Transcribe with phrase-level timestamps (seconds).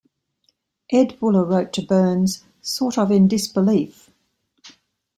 [0.91, 4.09] Ed Buller wrote to Burns, "sort of in disbelief".